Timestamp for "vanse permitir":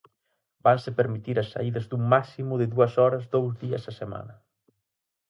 0.65-1.35